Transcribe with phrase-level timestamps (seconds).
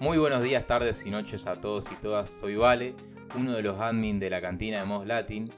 [0.00, 2.30] Muy buenos días, tardes y noches a todos y todas.
[2.30, 2.94] Soy Vale,
[3.36, 5.50] uno de los admin de la cantina de Moss Latin.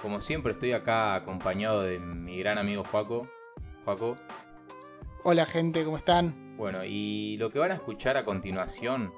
[0.00, 3.28] Como siempre estoy acá acompañado de mi gran amigo Juaco.
[3.84, 4.16] Juaco.
[5.24, 6.56] Hola gente, ¿cómo están?
[6.56, 9.12] Bueno, y lo que van a escuchar a continuación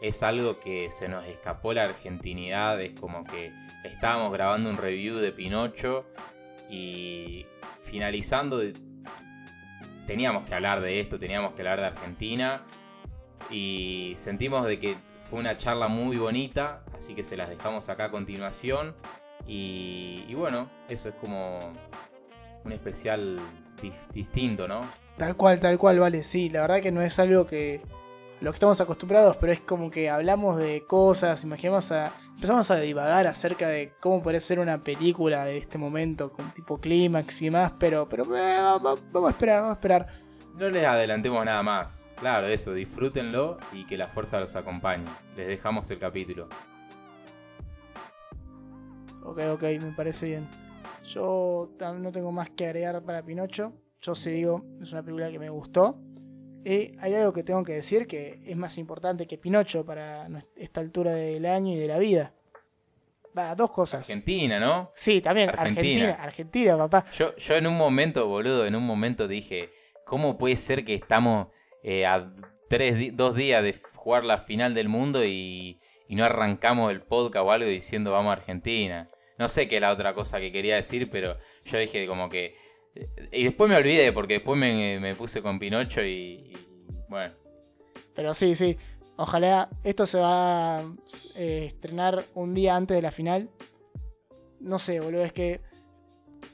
[0.00, 2.80] es algo que se nos escapó la argentinidad.
[2.80, 3.52] Es como que
[3.84, 6.06] estábamos grabando un review de Pinocho
[6.70, 7.44] y
[7.82, 8.62] finalizando
[10.06, 12.64] teníamos que hablar de esto, teníamos que hablar de Argentina
[13.50, 18.06] y sentimos de que fue una charla muy bonita, así que se las dejamos acá
[18.06, 18.94] a continuación.
[19.46, 21.58] Y, bueno, eso es como
[22.64, 23.40] un especial
[24.12, 24.90] distinto, ¿no?
[25.16, 27.82] Tal cual, tal cual, vale, sí, la verdad que no es algo que
[28.40, 32.76] lo que estamos acostumbrados, pero es como que hablamos de cosas, imaginamos a, empezamos a
[32.76, 37.50] divagar acerca de cómo puede ser una película de este momento, con tipo clímax y
[37.50, 40.27] más, pero, pero eh, vamos a esperar, vamos a esperar.
[40.58, 42.06] No les adelantemos nada más.
[42.16, 45.04] Claro, eso, disfrútenlo y que la fuerza los acompañe.
[45.36, 46.48] Les dejamos el capítulo.
[49.22, 50.48] Ok, ok, me parece bien.
[51.04, 53.72] Yo no tengo más que agregar para Pinocho.
[54.00, 55.98] Yo sí digo, es una película que me gustó.
[56.64, 60.80] Y hay algo que tengo que decir que es más importante que Pinocho para esta
[60.80, 62.34] altura del año y de la vida.
[63.36, 64.00] Va, dos cosas.
[64.00, 64.90] Argentina, ¿no?
[64.94, 65.50] Sí, también.
[65.50, 67.04] Argentina, Argentina, papá.
[67.12, 69.70] Yo, yo en un momento, boludo, en un momento dije,
[70.08, 71.48] ¿Cómo puede ser que estamos
[71.82, 72.32] eh, a
[72.70, 77.52] tres, dos días de jugar la final del mundo y, no arrancamos el podcast o
[77.52, 79.10] algo diciendo vamos a Argentina?
[79.36, 81.36] No sé qué es la otra cosa que quería decir, pero
[81.66, 82.56] yo dije como que...
[83.30, 86.56] Y después me olvidé porque después me, puse con Pinocho y,
[87.10, 87.34] bueno.
[88.14, 88.78] Pero sí, sí.
[89.16, 90.94] Ojalá esto se va a
[91.36, 93.50] eh, estrenar un día antes de la final.
[94.58, 95.60] No sé, boludo, es que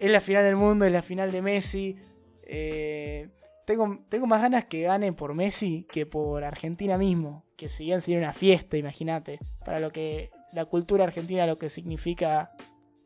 [0.00, 1.96] es la final del mundo, es la final de Messi.
[2.42, 3.28] Eh,
[3.64, 7.44] tengo, tengo más ganas que gane por Messi que por Argentina mismo.
[7.56, 9.38] Que si bien sería una fiesta, imagínate.
[9.64, 12.52] Para lo que la cultura argentina, lo que significa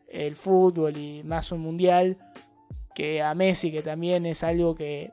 [0.09, 2.19] el fútbol y más un mundial.
[2.95, 5.13] Que a Messi, que también es algo que.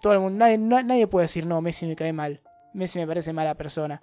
[0.00, 0.38] Todo el mundo.
[0.38, 2.42] Nadie, nadie puede decir no, Messi me cae mal.
[2.72, 4.00] Messi me parece mala persona.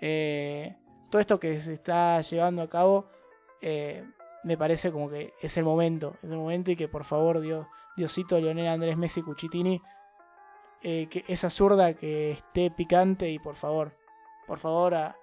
[0.00, 0.76] Eh,
[1.10, 3.08] todo esto que se está llevando a cabo.
[3.60, 4.04] Eh,
[4.44, 6.16] me parece como que es el momento.
[6.22, 7.66] Es el momento y que por favor, Dios
[7.96, 9.80] Diosito, Lionel Andrés Messi, Cuchitini.
[10.84, 13.96] Eh, que esa zurda que esté picante y por favor,
[14.48, 15.16] por favor, a,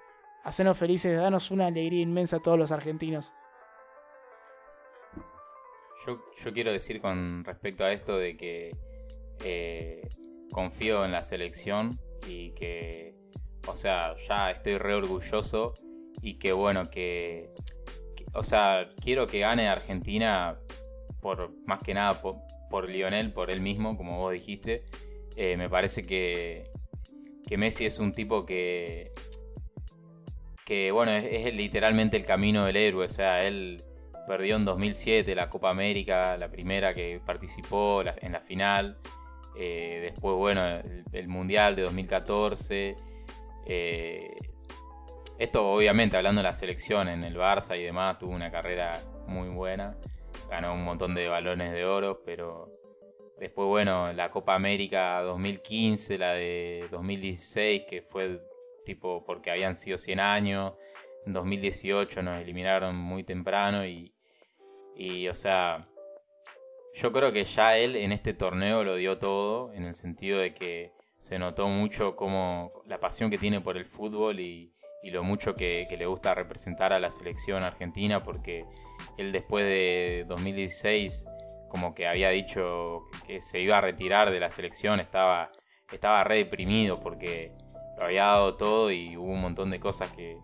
[0.46, 3.34] hacernos felices, danos una alegría inmensa a todos los argentinos.
[6.06, 8.72] Yo, quiero decir con respecto a esto de que
[9.44, 10.08] eh,
[10.50, 13.16] confío en la selección y que,
[13.68, 15.74] o sea, ya estoy re orgulloso
[16.22, 17.54] y que bueno, que,
[18.16, 20.58] que o sea, quiero que gane Argentina
[21.20, 22.38] por más que nada por,
[22.70, 24.84] por Lionel, por él mismo, como vos dijiste.
[25.36, 26.70] Eh, me parece que,
[27.48, 29.12] que Messi es un tipo que,
[30.66, 33.06] que bueno, es, literalmente el camino del héroe.
[33.06, 33.84] O sea, él
[34.28, 38.98] perdió en 2007 la Copa América, la primera que participó en la final.
[39.58, 40.62] Eh, después, bueno,
[41.12, 42.96] el, Mundial de 2014.
[43.66, 44.38] Eh,
[45.38, 49.50] esto, obviamente, hablando de la selección en el Barça y demás, tuvo una carrera muy
[49.50, 49.96] buena
[50.50, 52.72] ganó un montón de balones de oro, pero
[53.40, 58.42] después, bueno, la Copa América 2015, la de 2016, que fue
[58.86, 60.74] tipo porque habían sido 100 años,
[61.26, 64.14] en 2018 nos eliminaron muy temprano y,
[64.96, 65.88] y o sea,
[66.94, 70.54] yo creo que ya él en este torneo lo dio todo, en el sentido de
[70.54, 75.24] que se notó mucho como la pasión que tiene por el fútbol y, y lo
[75.24, 78.66] mucho que, le gusta representar a la selección argentina, porque
[79.18, 81.26] él después de 2016
[81.70, 85.52] como que había dicho que se iba a retirar de la selección, estaba,
[85.92, 87.52] estaba re deprimido porque
[87.98, 90.38] lo había dado todo y hubo un montón de cosas que...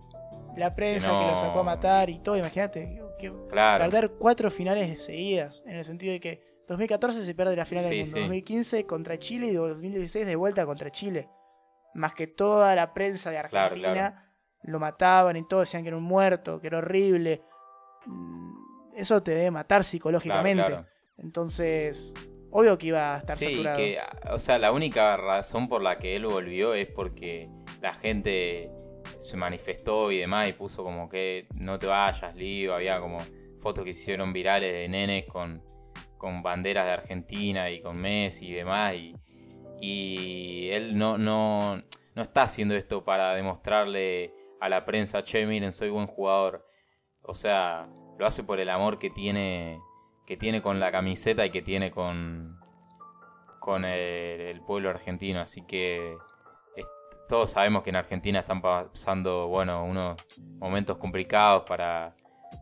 [0.55, 5.63] La prensa que, lo sacó a matar y todo, imagínate, que perder cuatro finales seguidas,
[5.65, 9.47] en el sentido de que 2014 se pierde la final del mundo, 2015 contra Chile
[9.47, 11.29] y 2016 de vuelta contra Chile.
[11.93, 14.24] Más que toda la prensa de Argentina
[14.65, 17.41] lo mataban y todo, decían que era un muerto, que era horrible.
[18.05, 20.85] Mm, eso te debe matar psicológicamente.
[21.17, 22.13] Entonces,
[22.51, 23.99] obvio que iba a estar sí, Que,
[24.31, 27.49] o sea, la única razón por la que él volvió es porque
[27.81, 28.71] la gente
[29.19, 32.73] se manifestó y demás y puso como que no te vayas, lío.
[32.73, 33.19] Había como
[33.59, 35.63] fotos que se hicieron virales de nenes con,
[36.17, 38.93] con banderas de Argentina y con Messi y demás.
[38.95, 39.15] Y,
[39.81, 41.81] y él no, no,
[42.15, 44.33] no está haciendo esto para demostrarle
[44.65, 46.65] a la prensa, che, miren, soy buen jugador.
[47.21, 49.79] O sea, lo hace por el amor que tiene,
[50.25, 52.59] que tiene con la camiseta y que tiene con,
[53.59, 55.39] con el, pueblo argentino.
[55.39, 56.17] Así que
[57.29, 60.15] todos sabemos que en Argentina están pasando, bueno, unos
[60.59, 62.15] momentos complicados para,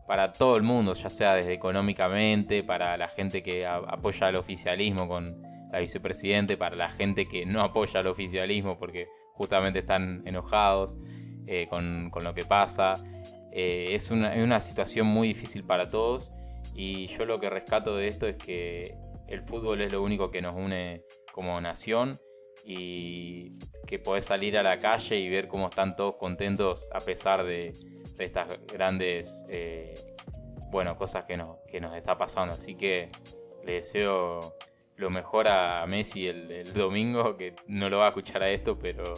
[0.06, 5.08] para todo el mundo, ya sea desde económicamente, para la gente que apoya al oficialismo
[5.08, 5.42] con
[5.72, 10.98] la vicepresidente, para la gente que no apoya al oficialismo porque justamente están enojados
[11.46, 13.02] eh, con, lo que pasa.
[13.52, 16.34] Eh, es, una, es una situación muy difícil para todos
[16.74, 18.96] y yo lo que rescato de esto es que
[19.28, 22.20] el fútbol es lo único que nos une como nación
[22.64, 27.44] y que podés salir a la calle y ver cómo están todos contentos a pesar
[27.44, 27.74] de,
[28.18, 29.94] estas grandes eh,
[30.70, 32.54] bueno, cosas que nos, que nos está pasando.
[32.54, 33.10] Así que
[33.64, 34.56] le deseo
[34.96, 39.14] lo mejor a Messi el, domingo, que no lo va a escuchar a esto, pero,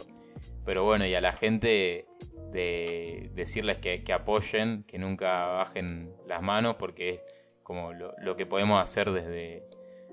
[0.67, 2.09] pero bueno, y a la gente
[2.51, 7.21] de decirles que, apoyen, que nunca bajen las manos, porque es
[7.63, 9.63] como lo, que podemos hacer desde,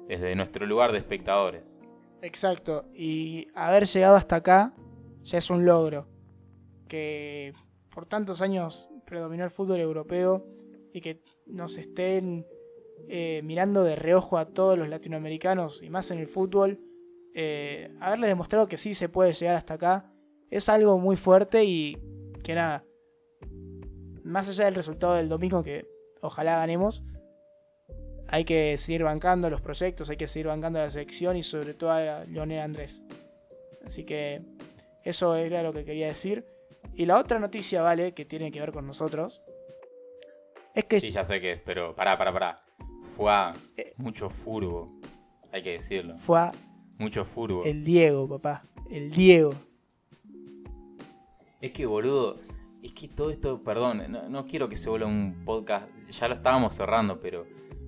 [0.06, 1.76] desde nuestro lugar de espectadores.
[2.22, 4.72] Exacto, y haber llegado hasta acá
[5.24, 6.06] ya es un logro.
[6.86, 7.52] Que
[7.92, 10.46] por tantos años predominó el fútbol europeo
[10.92, 12.46] y que nos estén
[13.08, 16.78] eh, mirando de reojo a todos los latinoamericanos y más en el fútbol,
[17.34, 20.13] eh, haberles demostrado que sí se puede llegar hasta acá
[20.56, 21.98] es algo muy fuerte y
[22.44, 22.84] que nada,
[24.22, 25.84] más allá del resultado del domingo que
[26.22, 27.04] ojalá ganemos,
[28.28, 31.90] hay que seguir bancando los proyectos, hay que seguir bancando la selección y sobre todo
[31.90, 33.02] a Leonel Andrés.
[33.84, 34.42] Así que
[35.02, 36.46] eso era lo que quería decir.
[36.94, 39.42] Y la otra noticia, vale, que tiene que ver con nosotros,
[40.76, 41.00] es que...
[41.00, 42.64] Sí, ya sé que, pero pará, pará, pará.
[43.16, 43.32] Fue
[43.76, 45.00] eh, mucho furbo,
[45.50, 46.16] hay que decirlo.
[46.16, 46.50] Fue
[46.98, 47.64] mucho furbo.
[47.64, 49.54] El Diego, papá, el Diego.
[51.64, 52.36] Es que, boludo,
[52.82, 56.74] es que todo esto, perdón, no quiero que se vuelva un podcast, ya lo estábamos
[56.74, 57.46] cerrando, pero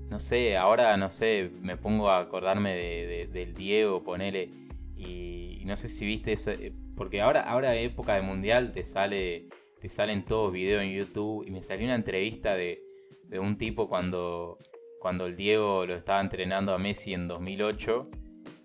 [0.09, 4.49] no sé, ahora no sé, me pongo a acordarme de, del Diego, ponele,
[4.97, 9.91] y, no sé si viste ese, porque ahora, ahora época de mundial te sale, te
[9.91, 12.83] salen todos videos en YouTube y me salió una entrevista de,
[13.25, 14.57] de un tipo cuando,
[15.01, 18.09] cuando el Diego lo estaba entrenando a Messi en 2008,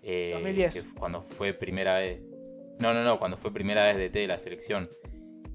[0.04, 0.86] eh, 2010.
[0.98, 2.22] cuando fue primera vez,
[2.78, 4.90] no, no, no, cuando fue primera vez de T de la selección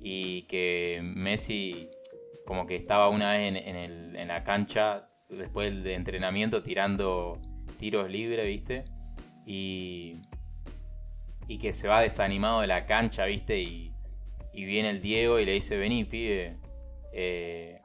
[0.01, 1.89] y que Messi
[2.45, 7.41] como que estaba una vez en, el, en la cancha después de entrenamiento tirando
[7.77, 8.85] tiros libres, ¿viste?
[9.45, 10.21] Y,
[11.47, 13.59] y que se va desanimado de la cancha, ¿viste?
[13.59, 13.91] Y,
[14.53, 16.57] y viene el Diego y le dice, vení, pibe.
[17.13, 17.81] Eh,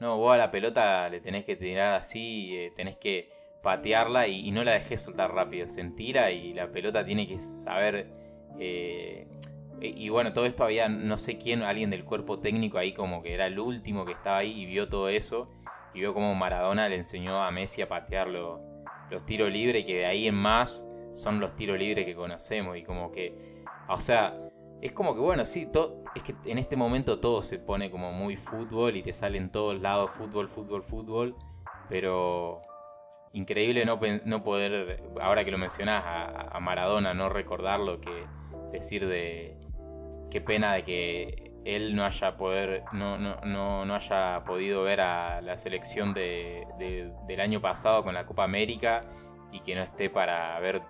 [0.00, 3.30] no, vos a la pelota le tenés que tirar así, eh, tenés que
[3.62, 5.66] patearla y, no la dejes soltar rápido.
[5.66, 8.23] Se tira y la pelota tiene que saber...
[8.58, 9.26] Eh,
[9.80, 13.34] y bueno, todo esto había, no sé quién, alguien del cuerpo técnico ahí como que
[13.34, 15.50] era el último que estaba ahí y vio todo eso
[15.92, 18.60] y vio como Maradona le enseñó a Messi a patear los,
[19.26, 23.12] tiros libres que de ahí en más son los tiros libres que conocemos y como
[23.12, 24.36] que, o sea,
[24.80, 28.12] es como que bueno, sí, todo, es que en este momento todo se pone como
[28.12, 31.36] muy fútbol y te sale en todos lados fútbol, fútbol, fútbol,
[31.88, 32.62] pero
[33.32, 38.26] increíble no, no poder, ahora que lo mencionás, a, a Maradona, no recordarlo, que
[38.74, 39.56] decir de
[40.30, 45.40] qué pena de que él no haya poder no, no, no, haya podido ver a
[45.40, 46.66] la selección de,
[47.26, 49.04] del año pasado con la Copa América
[49.50, 50.82] y que no esté para ver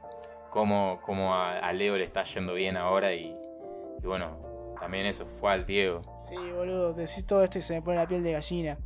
[0.50, 3.37] cómo, cómo a, Leo le está yendo bien ahora y,
[4.03, 6.00] bueno, también eso fue al Diego.
[6.17, 8.79] Sí, boludo, decís todo esto y se me pone la piel de gallina.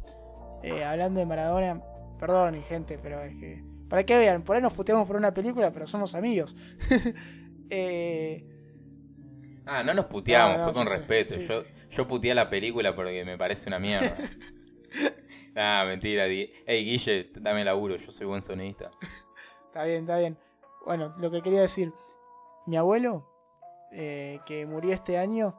[0.62, 1.80] Eh, hablando de Maradona,
[2.18, 3.62] perdón, gente, pero es que.
[3.88, 6.56] Para que vean, por ahí nos puteamos por una película, pero somos amigos.
[7.70, 8.57] eh,
[9.68, 11.38] Ah, no nos puteamos, fue con respeto.
[11.40, 14.16] Yo, yo puteé la película porque me parece una mierda.
[15.56, 16.24] ah, mentira.
[16.24, 18.90] Ey, Guille, dame laburo, yo soy buen sonista.
[19.66, 20.38] está bien, está bien.
[20.86, 21.92] Bueno, lo que quería decir.
[22.66, 23.26] Mi abuelo,
[23.92, 25.54] eh, que murió este año,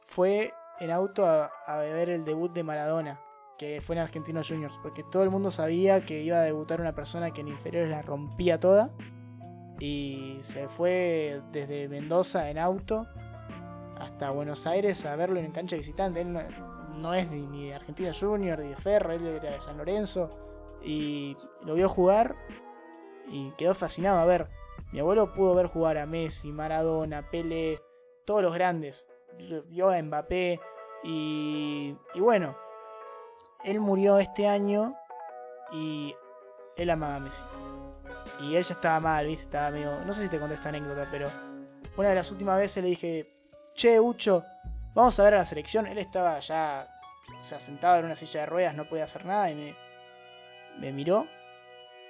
[0.00, 3.20] fue en auto a, a ver el debut de Maradona,
[3.58, 6.94] que fue en Argentinos Juniors, porque todo el mundo sabía que iba a debutar una
[6.94, 8.92] persona que en inferiores la rompía toda.
[9.78, 13.06] Y se fue desde Mendoza en auto
[13.98, 16.20] hasta Buenos Aires a verlo en cancha visitante.
[16.20, 16.38] Él
[16.96, 20.30] no, es ni, de Argentina Junior, ni de Ferro, él era de San Lorenzo.
[20.82, 22.36] Y lo vio jugar
[23.28, 24.18] y quedó fascinado.
[24.20, 24.48] A ver,
[24.92, 27.80] mi abuelo pudo ver jugar a Messi, Maradona, Pele,
[28.24, 29.06] todos los grandes.
[29.68, 30.60] Vio a Mbappé
[31.02, 32.56] y, y bueno,
[33.64, 34.94] él murió este año
[35.72, 36.14] y
[36.76, 37.42] él amaba a Messi.
[38.40, 39.44] Y él ya estaba mal, ¿viste?
[39.44, 40.04] Estaba medio.
[40.04, 41.28] No sé si te conté esta anécdota, pero
[41.96, 43.35] una de las últimas veces le dije:
[43.76, 44.44] che, Ucho,
[44.94, 45.86] vamos a ver a la selección.
[45.86, 46.86] Él estaba ya,
[47.38, 49.76] o sea, sentado en una silla de ruedas, no podía hacer nada y me,
[50.78, 51.26] me miró.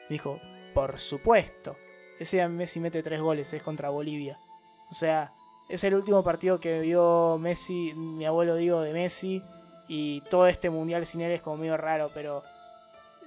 [0.08, 0.40] Dijo,
[0.72, 1.76] por supuesto.
[2.18, 4.38] Ese Messi mete tres goles, es contra Bolivia.
[4.90, 5.32] O sea,
[5.68, 9.42] es el último partido que vio Messi, mi abuelo digo, de Messi.
[9.88, 12.42] Y todo este mundial sin él es como medio raro, pero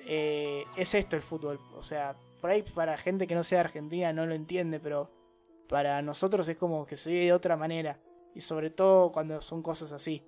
[0.08, 1.60] eh, es esto el fútbol.
[1.76, 5.12] O sea, por ahí para gente que no sea argentina no lo entiende, pero
[5.70, 8.00] para nosotros es como que se vive de otra manera.
[8.36, 10.24] Y sobre todo cuando son cosas así.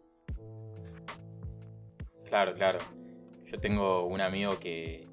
[2.25, 2.79] Claro, claro.
[3.46, 5.05] Yo tengo un amigo que,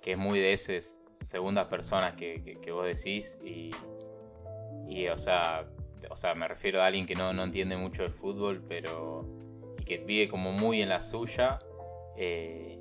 [0.00, 3.70] que es muy de esas segundas personas que, que, vos decís y,
[4.88, 5.68] y, o sea,
[6.10, 9.26] o sea, me refiero a alguien que no, no entiende mucho de fútbol, pero
[9.78, 11.58] y que vive como muy en la suya.
[12.16, 12.78] Eh,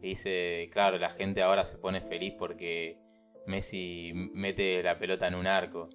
[0.00, 2.98] dice, claro, la gente ahora se pone feliz porque
[3.46, 5.88] Messi mete la pelota en un arco.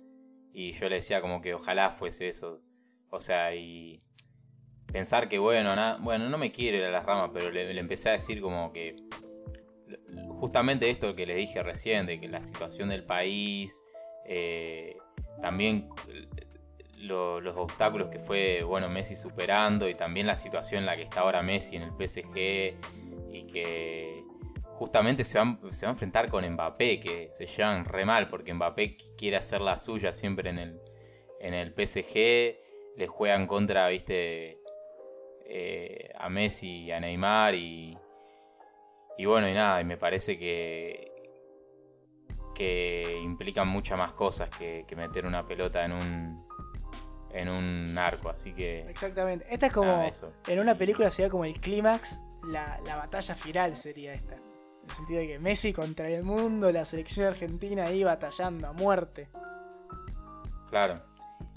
[0.52, 2.62] Y yo le decía como que ojalá fuese eso.
[3.14, 4.02] O sea, y
[4.92, 8.14] pensar que bueno, bueno, no me quiere ir a las ramas, pero le, empecé a
[8.14, 8.96] decir como que
[10.40, 13.84] justamente esto que le dije recién, de que la situación del país,
[14.26, 14.98] eh,
[15.44, 15.90] también
[16.98, 21.22] los obstáculos que fue bueno Messi superando y también la situación en la que está
[21.22, 22.38] ahora Messi en el PSG
[23.32, 24.24] y que
[24.72, 28.56] justamente se va, se va a enfrentar con Mbappé, que se llevan re mal porque
[28.56, 30.80] Mbappé quiere hacer la suya siempre en el,
[31.40, 34.60] en el PSG, le juegan contra, viste,
[35.46, 37.98] eh, a Messi y a Neymar y,
[39.18, 41.12] y bueno, y nada, y me parece que,
[42.56, 46.48] que implican muchas más cosas que, meter una pelota en un,
[47.32, 48.82] en un arco, así que...
[48.82, 50.04] Exactamente, esta es como,
[50.48, 54.36] en una película sería como el clímax, la, la batalla final sería esta.
[54.36, 58.74] En el sentido de que Messi contra el mundo, la selección argentina ahí batallando a
[58.74, 59.30] muerte.
[60.68, 61.02] Claro.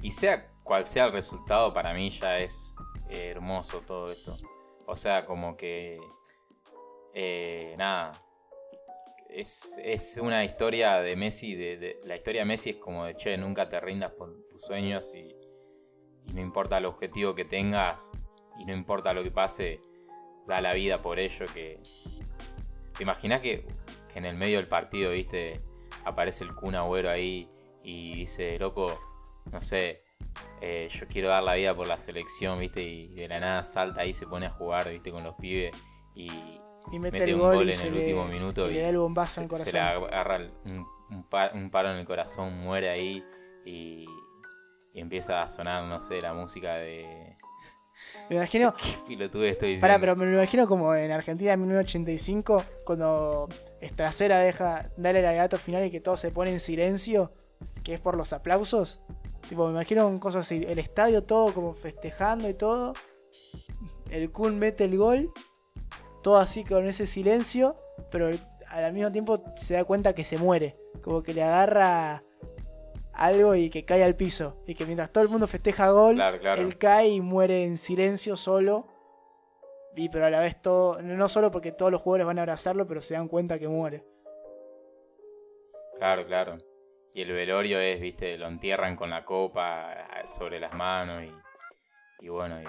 [0.01, 2.75] Y sea cual sea el resultado, para mí ya es
[3.09, 4.37] hermoso todo esto.
[4.85, 5.99] O sea, como que...
[7.15, 8.21] Eh, nada.
[9.31, 13.69] Es, una historia de Messi, de, la historia de Messi es como de, che, nunca
[13.69, 15.35] te rindas por tus sueños y,
[16.35, 18.11] no importa el objetivo que tengas
[18.59, 19.81] y no importa lo que pase,
[20.47, 21.47] da la vida por ello.
[21.55, 21.81] Que,
[22.97, 23.67] ¿Te imaginas que,
[24.13, 25.61] que en el medio del partido, viste,
[26.05, 27.49] aparece el Kun Agüero ahí
[27.83, 28.99] y dice, loco,
[29.53, 30.06] no sé,
[30.61, 32.83] eh, yo quiero dar la vida por la selección, ¿viste?
[32.83, 35.13] Y de la nada salta ahí, se pone a jugar, ¿viste?
[35.13, 35.73] Con los pibes
[36.15, 36.31] y,
[36.99, 38.69] mete, el un gol, en el último minuto.
[38.69, 39.71] Y, le da el bombazo en el corazón.
[39.71, 41.31] Se le agarra un,
[41.71, 43.25] paro en el corazón, muere ahí
[43.65, 44.07] y,
[44.95, 47.37] empieza a sonar, no sé, la música de.
[48.29, 48.75] Me imagino.
[49.07, 53.49] ¿Qué estoy Pará, pero me lo imagino como en Argentina en 1985, cuando
[53.81, 57.33] Estracera deja darle el alegato final y que todo se pone en silencio,
[57.85, 59.01] que es por los aplausos.
[59.49, 60.65] Tipo, me imagino cosas así.
[60.67, 62.95] El estadio todo como festejando y todo.
[64.11, 65.33] El Kun mete el gol.
[66.23, 67.77] Todo así con ese silencio.
[68.11, 68.31] Pero
[68.69, 70.77] al mismo tiempo se da cuenta que se muere.
[71.03, 72.25] Como que le agarra
[73.13, 74.63] algo y que cae al piso.
[74.67, 78.89] Y que mientras todo el mundo festeja gol, él cae y muere en silencio solo.
[79.97, 81.01] Y pero a la vez todo.
[81.03, 84.05] No solo porque todos los jugadores van a abrazarlo, pero se dan cuenta que muere.
[85.99, 86.59] Claro, claro.
[87.17, 91.33] Y el velorio es, viste, lo entierran con la copa sobre las manos y,
[92.27, 92.67] y bueno, y,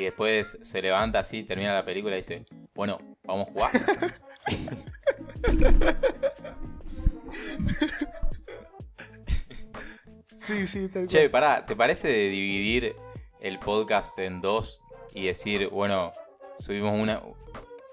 [0.00, 3.70] y después se levanta así, termina la película y dice, bueno, vamos a jugar.
[10.34, 12.96] sí, sí, tal Che, pará, ¿te parece de dividir
[13.38, 14.82] el podcast en dos
[15.14, 16.12] y decir, bueno,
[16.56, 17.22] subimos una...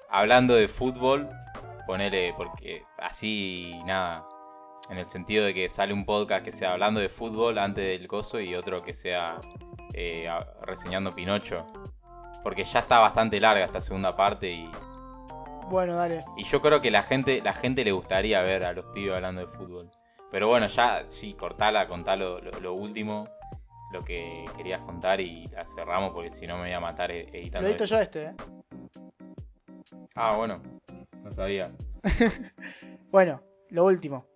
[0.09, 1.29] Hablando de fútbol,
[1.85, 4.27] ponele, porque así, nada,
[4.89, 8.07] en el sentido de que sale un podcast que sea hablando de fútbol antes del
[8.07, 9.41] coso y otro que sea
[9.93, 10.29] eh,
[10.61, 11.65] reseñando Pinocho.
[12.43, 14.71] Porque ya está bastante larga esta segunda parte y.
[15.69, 16.23] Bueno, dale.
[16.37, 19.41] Y yo creo que la gente, la gente le gustaría ver a los pibes hablando
[19.41, 19.89] de fútbol.
[20.29, 23.27] Pero bueno, ya sí, cortala, contá lo, último,
[23.91, 27.29] lo que querías contar y la cerramos porque si no me voy a matar e-,
[27.29, 27.61] editando.
[27.61, 28.35] Lo edito yo este, ¿eh?
[30.13, 30.61] Ah, bueno,
[31.23, 31.71] no sabía.
[33.11, 34.34] bueno, lo último.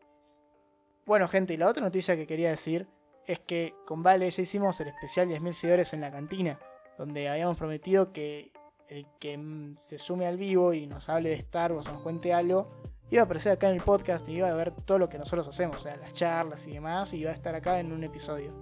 [1.10, 2.88] Bueno, gente, y la otra noticia que quería decir
[3.26, 6.60] es que con Vale ya hicimos el especial 10.000 seguidores en la cantina,
[7.00, 8.52] donde habíamos prometido que
[8.90, 12.32] el que se sume al vivo y nos hable de Star Wars o nos cuente
[12.32, 12.70] algo,
[13.10, 15.48] iba a aparecer acá en el podcast y iba a ver todo lo que nosotros
[15.48, 18.54] hacemos, o sea, las charlas y demás, y iba a estar acá en un episodio.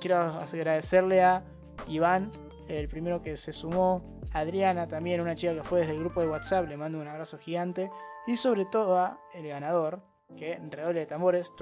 [0.00, 1.42] Quiero agradecerle a
[1.88, 2.30] Iván,
[2.68, 6.28] el primero que se sumó, Adriana también, una chica que fue desde el grupo de
[6.28, 7.90] WhatsApp, le mando un abrazo gigante,
[8.24, 11.52] y sobre todo a el ganador, que redoble de tambores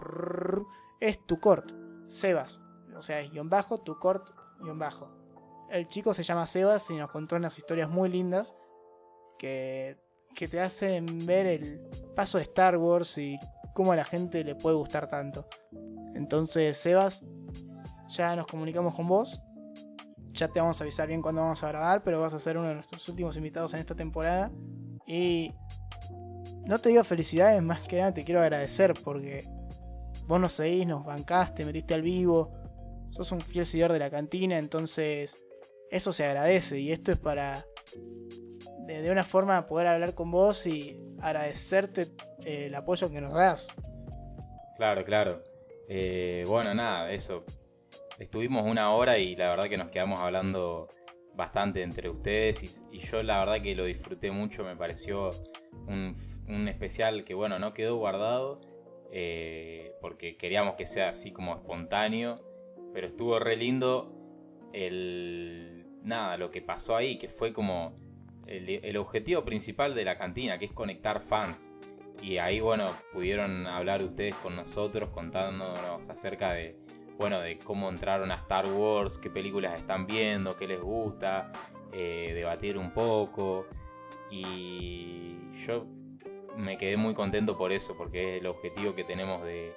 [1.01, 1.73] es tu cort,
[2.09, 2.61] Sebas.
[2.97, 5.11] O sea, es guion bajo, tu cort, guion bajo.
[5.71, 8.55] El chico se llama Sebas y nos contó unas historias muy lindas
[9.39, 9.99] que,
[10.35, 11.81] que te hacen ver el
[12.15, 13.39] paso de Star Wars y
[13.75, 15.47] cómo a la gente le puede gustar tanto.
[16.15, 17.25] Entonces, Sebas,
[18.09, 19.41] ya nos comunicamos con vos.
[20.33, 22.69] Ya te vamos a avisar bien cuándo vamos a grabar, pero vas a ser uno
[22.69, 24.51] de nuestros últimos invitados en esta temporada.
[25.07, 25.55] Y
[26.67, 29.49] no te digo felicidades, más que nada te quiero agradecer porque
[30.27, 32.53] vos nos seguís, nos bancaste, metiste al vivo,
[33.11, 35.39] sos un fiel seguidor de la cantina, entonces
[35.91, 37.65] eso se agradece y esto es para
[38.87, 42.13] de, una forma poder hablar con vos y agradecerte
[42.45, 43.75] eh, el apoyo que nos das.
[44.77, 45.43] Claro, claro.
[45.89, 47.45] Eh, bueno, nada, eso.
[48.19, 50.89] Estuvimos una hora y la verdad que nos quedamos hablando
[51.35, 55.31] bastante entre ustedes y, yo la verdad que lo disfruté mucho, me pareció
[55.87, 56.15] un,
[56.69, 58.61] especial que bueno, no quedó guardado
[59.15, 62.39] eh, porque queríamos que sea así como espontáneo,
[62.95, 64.11] pero estuvo re lindo
[64.73, 65.87] el...
[66.03, 67.95] Nada, lo que pasó ahí, que fue como
[68.47, 71.71] el, objetivo principal de la cantina, que es conectar fans.
[72.21, 76.77] Y ahí, bueno, pudieron hablar ustedes con nosotros contándonos acerca de,
[77.19, 81.53] bueno, de cómo entraron a Star Wars, qué películas están viendo, qué les gusta,
[81.93, 83.67] eh, debatir un poco.
[84.31, 85.87] Y yo
[86.57, 89.75] me quedé muy contento por eso, porque es el objetivo que tenemos de,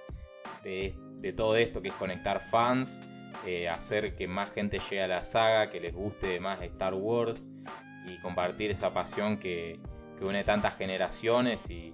[0.63, 3.01] de, todo esto, que es conectar fans,
[3.45, 7.51] eh, hacer que más gente llegue a la saga, que les guste más Star Wars
[8.07, 9.79] y compartir esa pasión que,
[10.21, 11.93] une tantas generaciones y,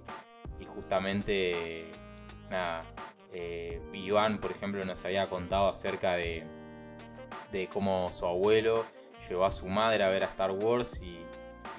[0.74, 1.90] justamente,
[2.50, 2.84] nada,
[3.32, 6.44] eh, Iván, por ejemplo, nos había contado acerca de,
[7.50, 8.86] de cómo su abuelo
[9.28, 11.18] llevó a su madre a ver a Star Wars y,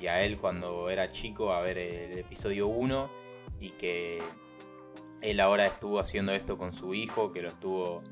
[0.08, 3.10] a él cuando era chico a ver el episodio 1
[3.60, 4.22] y que
[5.22, 8.04] él ahora estuvo haciendo esto con su hijo, que lo estuvo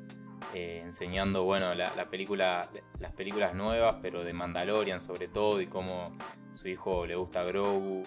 [0.53, 6.17] eh, enseñando, bueno, la, película, las películas nuevas, pero de Mandalorian sobre todo, y cómo
[6.53, 8.03] su hijo le gusta Grogu.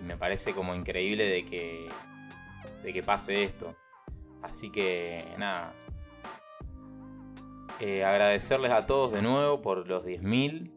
[0.00, 1.88] Y me parece como increíble de que,
[2.82, 3.76] de que pase esto.
[4.42, 5.74] Así que nada.
[7.80, 10.72] Eh, agradecerles a todos de nuevo por los 10.000.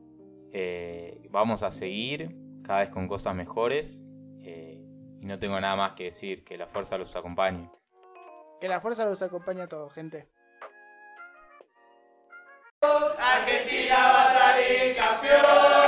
[0.54, 4.04] Eh, vamos a seguir cada vez con cosas mejores.
[4.44, 6.44] y no tengo nada más que decir.
[6.44, 7.70] Que la fuerza los acompañe.
[8.60, 10.28] Que la fuerza los acompañe a todos, gente.
[12.82, 15.81] Argentina va a salir campeón.